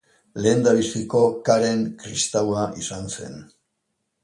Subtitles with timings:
[0.45, 1.21] Lehendabiziko
[1.51, 3.39] karen kristaua izan zen.